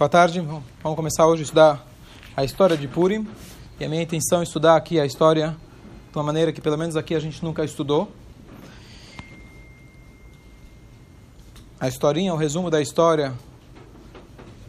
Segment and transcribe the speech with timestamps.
[0.00, 1.86] Boa tarde, vamos começar hoje a estudar
[2.34, 3.28] a história de Purim.
[3.78, 5.54] E a minha intenção é estudar aqui a história
[6.10, 8.10] de uma maneira que pelo menos aqui a gente nunca estudou.
[11.78, 13.34] A historinha, o resumo da história,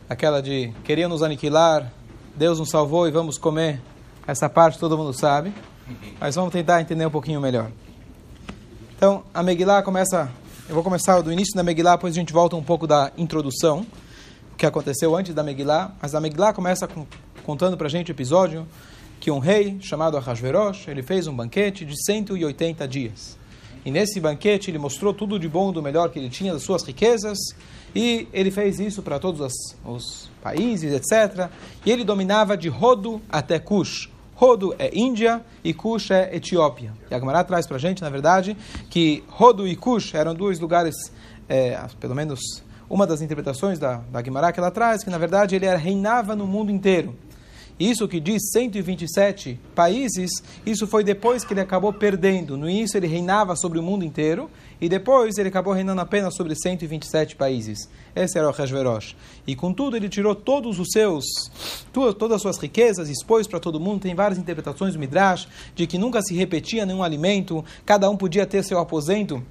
[0.09, 1.93] aquela de queriam nos aniquilar,
[2.35, 3.81] Deus nos salvou e vamos comer.
[4.27, 5.53] Essa parte todo mundo sabe,
[6.19, 7.71] mas vamos tentar entender um pouquinho melhor.
[8.97, 10.29] Então, a Megillah começa,
[10.67, 13.85] eu vou começar do início da Megillah, depois a gente volta um pouco da introdução
[14.62, 17.08] que aconteceu antes da Megillah, mas a Megillah começa com,
[17.44, 18.67] contando para a gente o episódio
[19.20, 23.39] que um rei chamado Ahasverosh, ele fez um banquete de 180 dias.
[23.84, 26.84] E nesse banquete ele mostrou tudo de bom, do melhor que ele tinha, das suas
[26.84, 27.39] riquezas,
[27.95, 29.41] e ele fez isso para todos
[29.84, 31.50] os, países, etc.
[31.84, 34.12] E ele dominava de Rodo até Cush.
[34.36, 36.94] Rodo é Índia e Cush é Etiópia.
[37.09, 38.55] E a Gemara traz para a gente, na verdade,
[38.91, 41.12] que Rodo e Cush eram dois lugares,
[41.50, 42.39] é, pelo menos
[42.91, 46.45] uma das interpretações da, da Guimarães que ela traz, que na verdade ele reinava no
[46.45, 47.16] mundo inteiro.
[47.80, 50.30] Isso que diz 127 países,
[50.66, 52.56] isso foi depois que ele acabou perdendo.
[52.56, 56.53] No início ele reinava sobre o mundo inteiro e depois ele acabou reinando apenas sobre
[56.53, 57.89] 127 países.
[58.16, 59.16] Esse era o Hashverosh.
[59.47, 61.25] E contudo ele tirou todos os seus,
[61.92, 64.02] todas as suas riquezas, expôs para todo mundo.
[64.02, 68.45] Tem várias interpretações do Midrash de que nunca se repetia nenhum alimento, cada um podia
[68.45, 69.42] ter seu aposento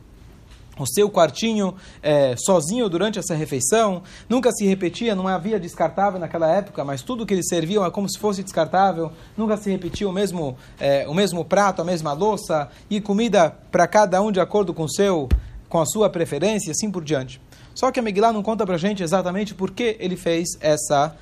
[0.83, 6.51] o seu quartinho é, sozinho durante essa refeição, nunca se repetia, não havia descartável naquela
[6.51, 10.13] época, mas tudo que eles serviam é como se fosse descartável, nunca se repetia o
[10.13, 14.73] mesmo, é, o mesmo prato, a mesma louça, e comida para cada um de acordo
[14.75, 15.29] com, seu,
[15.69, 17.41] com a sua preferência, assim por diante.
[17.75, 21.17] Só que a Megillah não conta para gente exatamente por que ele fez essa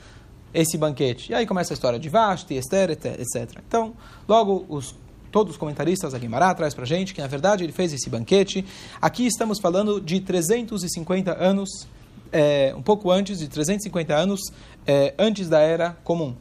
[0.52, 1.30] esse banquete.
[1.30, 3.60] E aí começa a história de Vashti, Esther, etc.
[3.66, 3.94] Então,
[4.26, 4.94] logo os
[5.38, 8.10] todos os comentaristas da Guimarães traz para a gente que, na verdade, ele fez esse
[8.10, 8.64] banquete.
[9.00, 11.86] Aqui estamos falando de 350 anos,
[12.32, 14.40] é, um pouco antes de 350 anos
[14.84, 16.34] é, antes da Era Comum.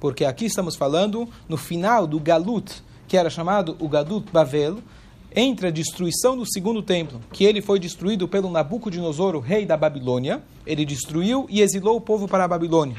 [0.00, 4.80] Porque aqui estamos falando no final do Galut, que era chamado o Galut Bavel,
[5.36, 10.42] entre a destruição do segundo templo, que ele foi destruído pelo Nabucodonosor, rei da Babilônia,
[10.66, 12.96] ele destruiu e exilou o povo para a Babilônia.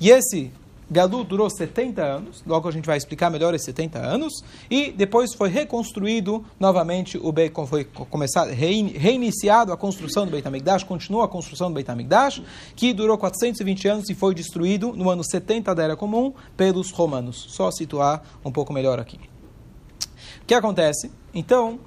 [0.00, 0.52] E esse
[0.88, 4.32] Galu durou 70 anos, logo a gente vai explicar melhor esses 70 anos,
[4.70, 10.84] e depois foi reconstruído novamente o Beit, foi começado, reiniciado a construção do Beit HaMikdash,
[10.84, 12.40] continua a construção do Beit HaMikdash,
[12.76, 17.46] que durou 420 anos e foi destruído no ano 70 da Era Comum pelos romanos.
[17.48, 19.18] Só situar um pouco melhor aqui.
[20.42, 21.10] O que acontece?
[21.34, 21.80] Então,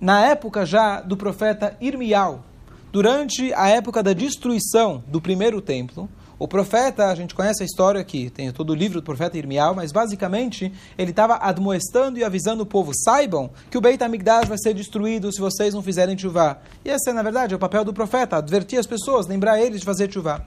[0.00, 2.44] na época já do profeta Irmial,
[2.90, 8.00] durante a época da destruição do primeiro templo, o profeta, a gente conhece a história
[8.00, 12.62] aqui, tem todo o livro do profeta Irmial, mas basicamente ele estava admoestando e avisando
[12.62, 16.58] o povo: saibam que o Beit HaMikdash vai ser destruído se vocês não fizerem chuvá.
[16.84, 19.86] E esse, na verdade, é o papel do profeta, advertir as pessoas, lembrar eles de
[19.86, 20.44] fazer chuvá.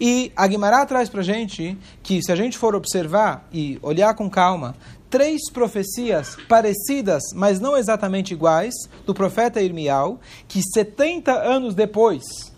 [0.00, 4.28] E a Guimará traz para gente que, se a gente for observar e olhar com
[4.28, 4.74] calma,
[5.08, 8.74] três profecias parecidas, mas não exatamente iguais,
[9.06, 10.18] do profeta Irmial,
[10.48, 12.51] que 70 anos depois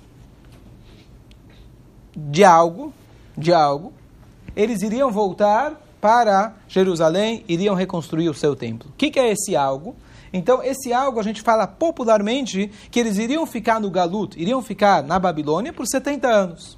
[2.17, 2.93] de algo,
[3.37, 3.93] de algo,
[4.55, 8.91] eles iriam voltar para Jerusalém, iriam reconstruir o seu templo.
[8.91, 9.97] O que, que é esse algo?
[10.33, 15.03] Então, esse algo a gente fala popularmente que eles iriam ficar no Galut, iriam ficar
[15.03, 16.77] na Babilônia por 70 anos.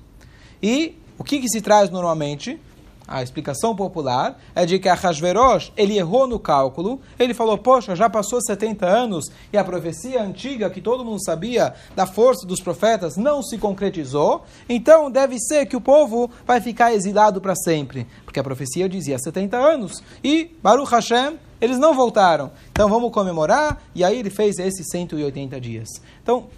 [0.62, 2.60] E o que, que se traz normalmente?
[3.06, 8.10] A explicação popular é de que Ahasverosh, ele errou no cálculo, ele falou, poxa, já
[8.10, 13.16] passou 70 anos e a profecia antiga que todo mundo sabia da força dos profetas
[13.16, 18.40] não se concretizou, então deve ser que o povo vai ficar exilado para sempre, porque
[18.40, 22.50] a profecia dizia 70 anos e Baruch Hashem, eles não voltaram.
[22.70, 25.88] Então vamos comemorar e aí ele fez esses 180 dias.
[26.22, 26.48] Então,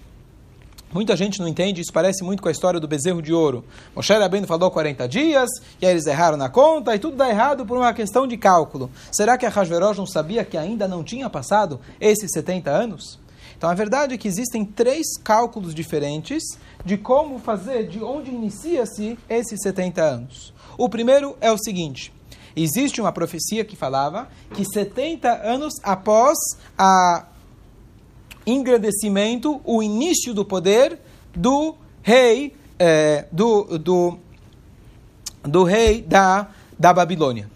[0.93, 3.63] Muita gente não entende, isso parece muito com a história do bezerro de ouro.
[3.95, 5.51] Moshe Rabbeinu falou 40 dias,
[5.83, 8.91] e aí eles erraram na conta, e tudo dá errado por uma questão de cálculo.
[9.13, 13.19] Será que a Hashverosh não sabia que ainda não tinha passado esses 70 anos?
[13.59, 16.43] Então a verdade é que existem três cálculos diferentes
[16.85, 20.55] de como fazer, de onde inicia-se esses 70 anos.
[20.79, 22.15] O primeiro é o seguinte:
[22.57, 26.39] existe uma profecia que falava que 70 anos após
[26.79, 27.27] a
[28.51, 30.99] engrandecimento, o início do poder
[31.35, 34.19] do rei, é, do, do,
[35.43, 36.49] do rei da,
[36.79, 37.51] da Babilônia.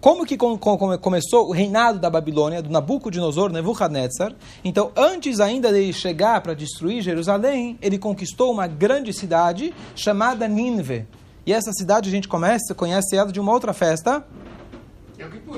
[0.00, 4.34] Como que com, com, começou o reinado da Babilônia, do Nabucodonosor, Nebuchadnezzar?
[4.62, 11.06] Então, antes ainda de chegar para destruir Jerusalém, ele conquistou uma grande cidade chamada Nínive.
[11.46, 14.22] E essa cidade a gente começa, conhece ela de uma outra festa,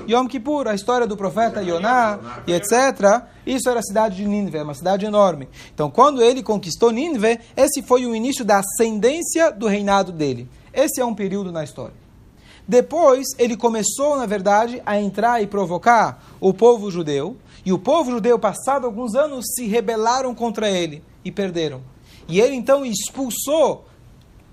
[0.08, 0.69] Yom Kippur.
[0.69, 3.23] A história do profeta Yoná e etc.
[3.47, 5.49] Isso era a cidade de Nínive, uma cidade enorme.
[5.75, 10.49] Então, quando ele conquistou Nínive, esse foi o início da ascendência do reinado dele.
[10.73, 11.94] Esse é um período na história.
[12.69, 17.37] Depois, ele começou, na verdade, a entrar e provocar o povo judeu.
[17.64, 21.81] E o povo judeu, passado alguns anos, se rebelaram contra ele e perderam.
[22.29, 23.87] E ele então expulsou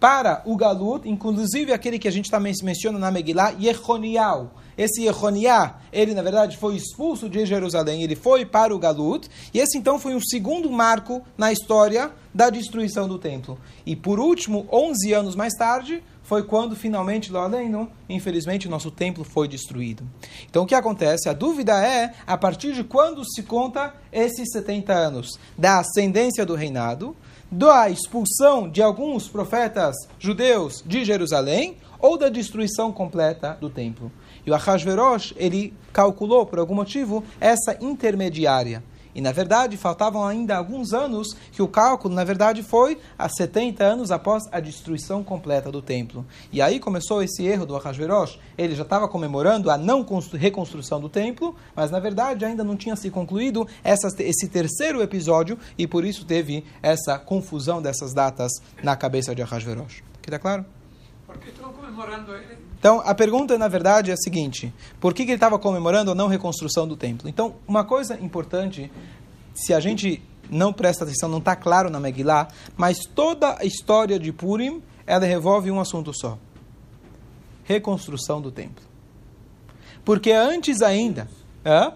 [0.04, 4.54] para o Galut, inclusive aquele que a gente também menciona na Megillah, Yechonial.
[4.78, 9.60] Esse Yechoniah, ele na verdade foi expulso de Jerusalém, ele foi para o Galut, e
[9.60, 13.58] esse então foi o segundo marco na história da destruição do templo.
[13.86, 17.72] E por último, 11 anos mais tarde, foi quando finalmente, lá além,
[18.10, 20.04] infelizmente, o nosso templo foi destruído.
[20.50, 21.30] Então o que acontece?
[21.30, 26.56] A dúvida é a partir de quando se conta esses 70 anos da ascendência do
[26.56, 27.16] reinado,
[27.54, 34.12] da expulsão de alguns profetas judeus de Jerusalém ou da destruição completa do templo.
[34.44, 38.84] E o Ahasverosh, ele calculou, por algum motivo, essa intermediária.
[39.16, 43.84] E, na verdade, faltavam ainda alguns anos que o cálculo, na verdade, foi a 70
[43.84, 46.26] anos após a destruição completa do templo.
[46.52, 48.40] E aí começou esse erro do Ahasverosh.
[48.58, 52.96] Ele já estava comemorando a não reconstrução do templo, mas, na verdade, ainda não tinha
[52.96, 58.52] se concluído essa, esse terceiro episódio e, por isso, teve essa confusão dessas datas
[58.82, 60.04] na cabeça de Ahasverosh.
[60.20, 60.66] Aqui está claro?
[61.34, 62.58] Por que estão comemorando ele?
[62.80, 66.16] Então, a pergunta, na verdade, é a seguinte: por que, que ele estava comemorando a
[66.16, 67.28] não reconstrução do templo?
[67.28, 68.92] Então, uma coisa importante,
[69.54, 72.48] se a gente não presta atenção, não está claro na Megillah,
[72.78, 76.38] mas toda a história de Purim, ela revolve um assunto só:
[77.64, 78.84] reconstrução do templo.
[80.06, 81.28] Porque antes ainda.
[81.66, 81.94] Hã?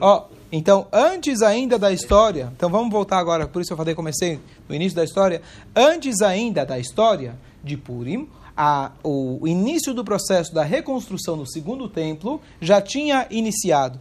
[0.00, 4.40] Ó, então, antes ainda da história, então vamos voltar agora, por isso eu falei, comecei
[4.68, 5.42] no início da história,
[5.74, 11.88] antes ainda da história de Purim, a, o, início do processo da reconstrução do segundo
[11.88, 14.00] templo já tinha iniciado.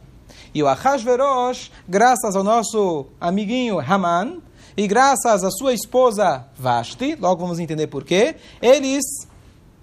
[0.53, 4.41] E o Ahasverosh, graças ao nosso amiguinho Haman,
[4.77, 9.03] e graças à sua esposa Vashti, logo vamos entender porquê, eles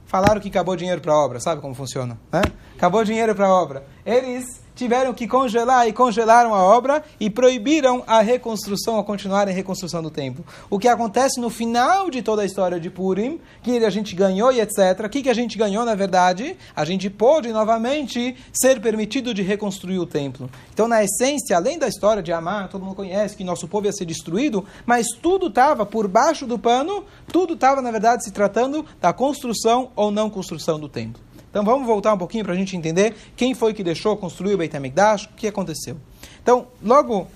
[0.06, 1.40] falaram que acabou dinheiro para a obra.
[1.40, 2.18] Sabe como funciona?
[2.30, 2.42] Né?
[2.76, 3.84] Acabou dinheiro para a obra.
[4.04, 9.52] Eles tiveram que congelar e congelaram a obra e proibiram a reconstrução, a continuar a
[9.52, 10.44] reconstrução do templo.
[10.68, 14.50] O que acontece no final de toda a história de Purim, que a gente ganhou
[14.50, 15.06] e etc.
[15.06, 16.56] O que, que a gente ganhou, na verdade?
[16.74, 20.50] A gente pôde novamente ser permitido de reconstruir o templo.
[20.74, 23.92] Então, na essência, além da história de Amar, todo mundo conhece que nosso povo ia
[23.92, 28.84] ser destruído, mas tudo estava por baixo do pano, tudo estava, na verdade, se tratando
[29.00, 31.22] da construção ou não construção do templo.
[31.52, 34.56] Então vamos voltar um pouquinho para a gente entender quem foi que deixou construir o
[34.56, 35.98] Beit HaMikdash, o que aconteceu.
[36.42, 37.28] Então, logo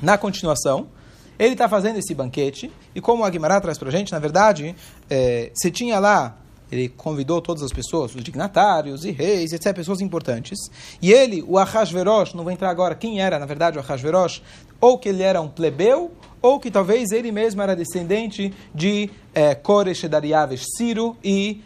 [0.00, 0.86] na continuação,
[1.36, 4.76] ele está fazendo esse banquete, e como a Guimarães traz para a gente, na verdade,
[5.10, 6.38] é, você tinha lá,
[6.70, 10.56] ele convidou todas as pessoas, os dignatários e reis, etc., pessoas importantes,
[11.02, 14.42] e ele, o Ahasverosh, não vou entrar agora quem era, na verdade, o Ahasverosh,
[14.80, 19.56] ou que ele era um plebeu, ou que talvez ele mesmo era descendente de é,
[19.56, 21.60] Koresh, Dariavesh, Ciro e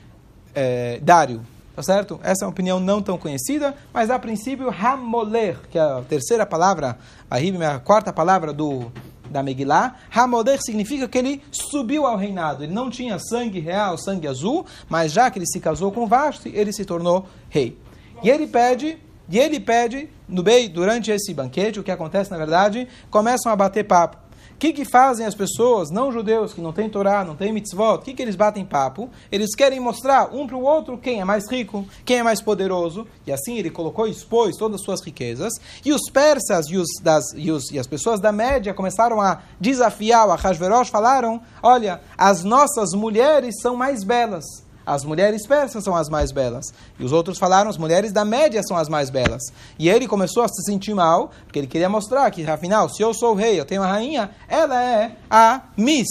[0.54, 1.42] é, Dário,
[1.78, 2.18] Tá certo?
[2.24, 6.44] Essa é uma opinião não tão conhecida, mas a princípio, Hamoler, que é a terceira
[6.44, 6.98] palavra,
[7.30, 8.90] a quarta palavra do,
[9.30, 12.64] da Megillah, Hamoler significa que ele subiu ao reinado.
[12.64, 16.50] Ele não tinha sangue real, sangue azul, mas já que ele se casou com Vashti,
[16.52, 17.78] ele se tornou rei.
[18.24, 18.98] E ele pede,
[19.28, 23.54] e ele pede, no bem, durante esse banquete, o que acontece na verdade, começam a
[23.54, 24.27] bater papo.
[24.58, 27.94] Que, que fazem as pessoas não judeus que não têm Torá, não têm mitzvot?
[27.94, 29.08] O que, que eles batem papo?
[29.30, 33.06] Eles querem mostrar um para o outro quem é mais rico, quem é mais poderoso.
[33.24, 35.52] E assim ele colocou e expôs todas as suas riquezas.
[35.84, 39.42] E os persas e, os, das, e, os, e as pessoas da média começaram a
[39.60, 45.94] desafiar o Ahasverosh, falaram, olha, as nossas mulheres são mais belas as mulheres persas são
[45.94, 46.72] as mais belas.
[46.98, 49.42] E os outros falaram, as mulheres da média são as mais belas.
[49.78, 53.12] E ele começou a se sentir mal, porque ele queria mostrar que, afinal, se eu
[53.12, 56.08] sou o rei, eu tenho a rainha, ela é a Miss.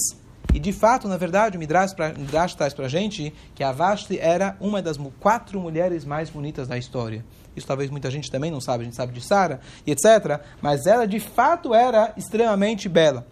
[0.54, 3.72] E de fato, na verdade, o Midrash, pra, Midrash traz para a gente que a
[3.72, 7.26] Vashti era uma das quatro mulheres mais bonitas da história.
[7.56, 10.40] Isso talvez muita gente também não sabe, a gente sabe de Sara e etc.
[10.62, 13.26] Mas ela de fato era extremamente bela.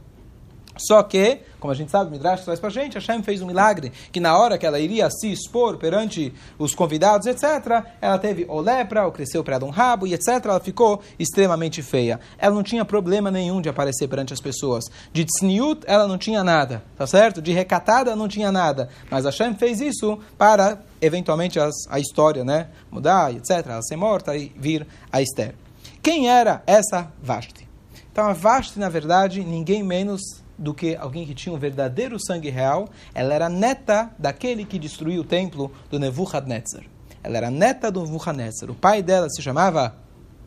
[0.77, 3.47] Só que, como a gente sabe, o Midrash traz para a gente, Hashem fez um
[3.47, 8.45] milagre, que na hora que ela iria se expor perante os convidados, etc., ela teve
[8.47, 12.19] ou lepra, ou cresceu para um rabo, e etc., ela ficou extremamente feia.
[12.37, 14.85] Ela não tinha problema nenhum de aparecer perante as pessoas.
[15.13, 17.41] De tzniut, ela não tinha nada, tá certo?
[17.41, 18.89] De recatada, não tinha nada.
[19.09, 22.67] Mas Hashem fez isso para, eventualmente, as, a história, né?
[22.91, 25.55] Mudar, etc., ela ser morta e vir a Esther.
[26.01, 27.67] Quem era essa Vashti?
[28.11, 30.21] Então, a Vashti, na verdade, ninguém menos
[30.57, 32.89] do que alguém que tinha um verdadeiro sangue real.
[33.13, 36.83] Ela era neta daquele que destruiu o templo do Nebuchadnezzar.
[37.23, 38.69] Ela era neta do Nebuchadnezzar.
[38.69, 39.95] O pai dela se chamava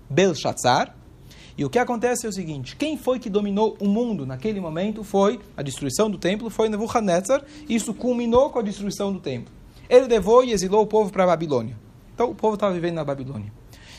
[0.09, 0.95] Belshazzar.
[1.57, 5.03] E o que acontece é o seguinte: quem foi que dominou o mundo naquele momento
[5.03, 7.43] foi a destruição do templo, foi Nebuchadnezzar.
[7.69, 9.53] Isso culminou com a destruição do templo.
[9.89, 11.77] Ele levou e exilou o povo para a Babilônia.
[12.15, 13.58] Então o povo estava vivendo na Babilônia.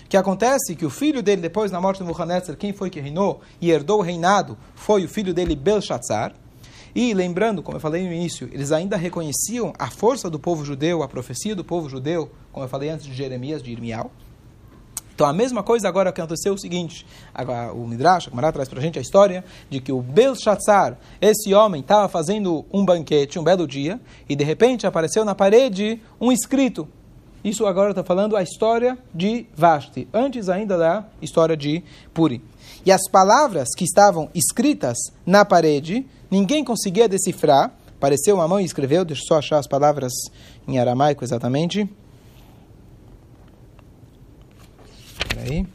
[0.09, 3.41] Que acontece que o filho dele, depois da morte de Nebuchadnezzar, quem foi que reinou
[3.61, 6.33] e herdou o reinado foi o filho dele, Belshazzar.
[6.95, 11.03] E lembrando, como eu falei no início, eles ainda reconheciam a força do povo judeu,
[11.03, 14.11] a profecia do povo judeu, como eu falei antes de Jeremias, de Irmial.
[15.13, 17.05] Então a mesma coisa agora que aconteceu é o seguinte,
[17.75, 21.53] o Midrash, o Mará traz para a gente a história de que o Belshazzar, esse
[21.53, 26.31] homem, estava fazendo um banquete, um belo dia, e de repente apareceu na parede um
[26.31, 26.87] escrito.
[27.43, 32.41] Isso agora está falando a história de Vashti, antes ainda da história de Puri.
[32.85, 37.71] E as palavras que estavam escritas na parede, ninguém conseguia decifrar.
[37.95, 40.11] Apareceu uma mão e escreveu, deixa eu só achar as palavras
[40.67, 41.89] em aramaico exatamente.
[45.39, 45.65] aí.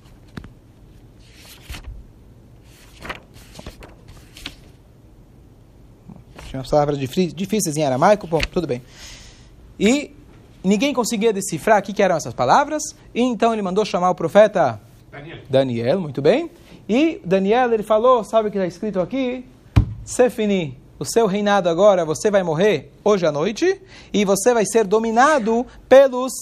[6.49, 8.83] Tinha umas palavras difíceis em aramaico, bom, tudo bem.
[9.79, 10.15] E
[10.65, 12.83] ninguém conseguia decifrar o que, que eram essas palavras,
[13.15, 14.81] e então ele mandou chamar o profeta
[15.13, 16.51] Daniel, Daniel muito bem.
[16.89, 19.45] E Daniel, ele falou, sabe o que está escrito aqui?
[20.05, 23.81] Sefini, o seu reinado agora, você vai morrer hoje à noite,
[24.13, 26.33] e você vai ser dominado pelos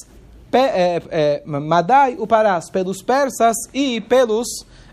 [0.52, 4.46] é, é, Madai Uparas, pelos persas e pelos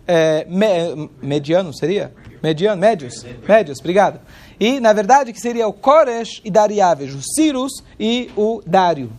[0.08, 2.14] é, me, medianos, seria?
[2.42, 4.20] Mediano, médios, médios, obrigado.
[4.60, 9.12] E, na verdade, que seria o Koresh e Dariaves, o Cyrus e o Dário.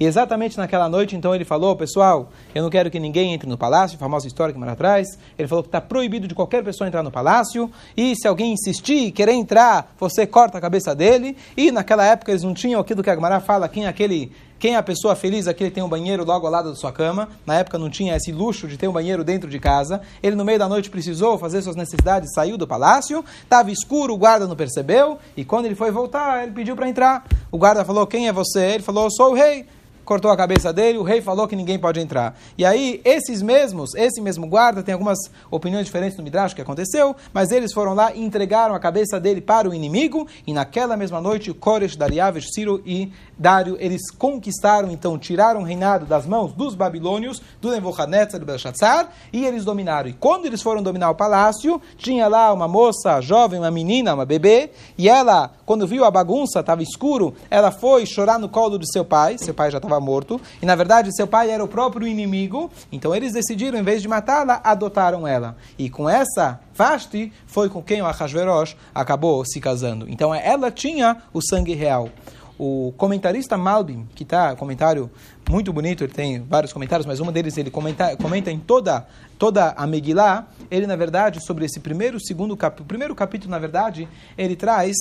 [0.00, 3.56] E exatamente naquela noite, então, ele falou, pessoal, eu não quero que ninguém entre no
[3.56, 5.06] palácio, famosa história que mora atrás.
[5.38, 9.06] Ele falou que está proibido de qualquer pessoa entrar no palácio, e se alguém insistir
[9.06, 11.36] e querer entrar, você corta a cabeça dele.
[11.56, 14.32] E naquela época eles não tinham aquilo que a Gemara fala, quem é aquele
[14.62, 15.48] quem é a pessoa feliz?
[15.48, 17.28] Aquele tem um banheiro logo ao lado da sua cama.
[17.44, 20.00] Na época não tinha esse luxo de ter um banheiro dentro de casa.
[20.22, 23.24] Ele, no meio da noite, precisou fazer suas necessidades, saiu do palácio.
[23.42, 25.18] Estava escuro, o guarda não percebeu.
[25.36, 27.26] E quando ele foi voltar, ele pediu para entrar.
[27.50, 28.60] O guarda falou: Quem é você?
[28.60, 29.66] Ele falou: Sou o rei
[30.04, 32.36] cortou a cabeça dele, o rei falou que ninguém pode entrar.
[32.56, 35.18] E aí, esses mesmos, esse mesmo guarda, tem algumas
[35.50, 39.40] opiniões diferentes no Midrash que aconteceu, mas eles foram lá e entregaram a cabeça dele
[39.40, 44.90] para o inimigo, e naquela mesma noite, o Koresh, Dariavesh, Ciro e Dário, eles conquistaram,
[44.90, 50.08] então, tiraram o reinado das mãos dos babilônios, do Nebuchadnezzar, do Belshazzar, e eles dominaram.
[50.08, 54.24] E quando eles foram dominar o palácio, tinha lá uma moça jovem, uma menina, uma
[54.24, 58.84] bebê, e ela, quando viu a bagunça, estava escuro, ela foi chorar no colo de
[58.92, 62.06] seu pai, seu pai já estava morto, e na verdade seu pai era o próprio
[62.06, 65.56] inimigo, então eles decidiram, em vez de matá-la, adotaram ela.
[65.78, 70.04] E com essa Vashti foi com quem o Ahasverosh acabou se casando.
[70.10, 72.10] Então ela tinha o sangue real.
[72.58, 75.10] O comentarista Malbim, que está, comentário
[75.48, 79.06] muito bonito, ele tem vários comentários, mas um deles ele comenta, comenta em toda,
[79.38, 84.06] toda a Megillah, ele na verdade, sobre esse primeiro, segundo capítulo, primeiro capítulo, na verdade,
[84.36, 84.94] ele traz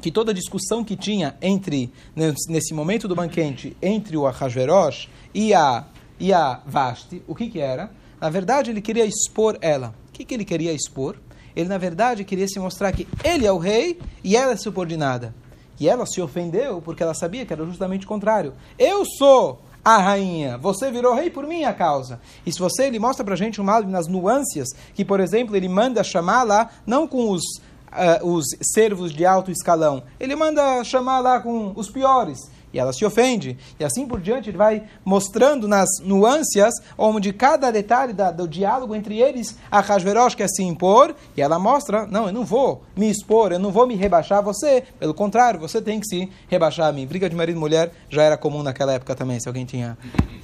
[0.00, 1.92] que toda a discussão que tinha entre,
[2.48, 5.84] nesse momento do banquete, entre o Ahasverosh e a,
[6.18, 7.90] e a Vashti, o que que era?
[8.20, 9.94] Na verdade, ele queria expor ela.
[10.08, 11.16] O que que ele queria expor?
[11.54, 15.34] Ele, na verdade, queria se mostrar que ele é o rei e ela é subordinada.
[15.80, 18.54] E ela se ofendeu porque ela sabia que era justamente o contrário.
[18.78, 22.20] Eu sou a rainha, você virou rei por minha causa.
[22.44, 26.02] E se você, ele mostra pra gente uma nas nuances, que, por exemplo, ele manda
[26.04, 27.42] chamar lá, não com os
[27.92, 30.02] uh, os servos de alto escalão.
[30.18, 32.38] Ele manda chamar lá com os piores.
[32.72, 33.56] E ela se ofende.
[33.80, 38.94] E assim por diante, ele vai mostrando nas nuances, onde cada detalhe da, do diálogo
[38.94, 43.10] entre eles, a Hashverosh quer se impor, e ela mostra, não, eu não vou me
[43.10, 46.92] expor, eu não vou me rebaixar você, pelo contrário, você tem que se rebaixar a
[46.92, 47.06] mim.
[47.06, 49.96] Briga de marido e mulher já era comum naquela época também, se alguém tinha...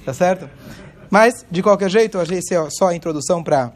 [0.03, 0.49] Tá certo?
[1.09, 3.71] Mas, de qualquer jeito, achei só a introdução para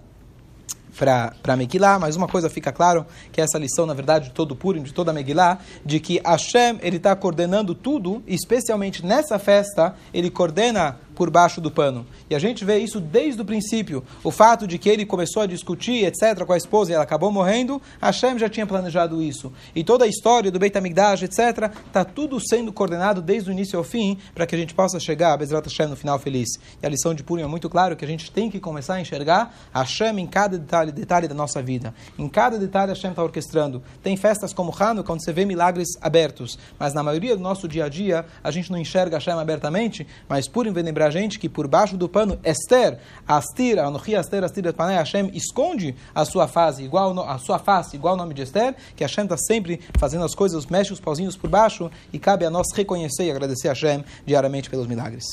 [1.00, 4.84] para Megillah, mas uma coisa fica claro, que essa lição, na verdade, de todo Purim,
[4.84, 10.98] de toda Megillah, de que Hashem, ele está coordenando tudo, especialmente nessa festa, ele coordena
[11.20, 12.08] por baixo do pano.
[12.30, 14.02] E a gente vê isso desde o princípio.
[14.24, 17.30] O fato de que ele começou a discutir, etc., com a esposa e ela acabou
[17.30, 19.52] morrendo, Hashem já tinha planejado isso.
[19.76, 23.78] E toda a história do Beit HaMikdash, etc., está tudo sendo coordenado desde o início
[23.78, 26.48] ao fim para que a gente possa chegar a Bezrat Hashem no final feliz.
[26.82, 29.02] E a lição de Purim é muito claro que a gente tem que começar a
[29.02, 31.94] enxergar Hashem em cada detalhe, detalhe da nossa vida.
[32.18, 33.84] Em cada detalhe Hashem está orquestrando.
[34.02, 36.58] Tem festas como Hanukkah, onde você vê milagres abertos.
[36.80, 40.48] Mas na maioria do nosso dia a dia, a gente não enxerga Hashem abertamente, mas
[40.48, 44.74] Purim vem lembrar a gente que por baixo do pano Esther, Astir, Anochi Astir, Astir
[44.74, 49.04] Panay, Hashem esconde a sua face, igual a sua face, igual nome de Esther, que
[49.04, 52.68] Hashem está sempre fazendo as coisas, mexe os pauzinhos por baixo, e cabe a nós
[52.74, 55.30] reconhecer e agradecer a Hashem diariamente pelos milagres.